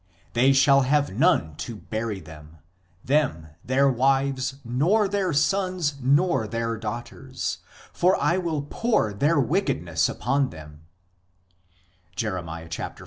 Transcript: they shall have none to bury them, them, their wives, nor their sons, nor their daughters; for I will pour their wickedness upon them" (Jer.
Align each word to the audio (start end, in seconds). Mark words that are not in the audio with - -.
they 0.33 0.51
shall 0.51 0.81
have 0.81 1.11
none 1.13 1.55
to 1.57 1.75
bury 1.75 2.19
them, 2.19 2.57
them, 3.05 3.49
their 3.63 3.87
wives, 3.87 4.55
nor 4.65 5.07
their 5.07 5.31
sons, 5.31 5.93
nor 6.01 6.47
their 6.47 6.75
daughters; 6.75 7.59
for 7.93 8.19
I 8.19 8.39
will 8.39 8.63
pour 8.63 9.13
their 9.13 9.39
wickedness 9.39 10.09
upon 10.09 10.49
them" 10.49 10.85
(Jer. 12.15 12.43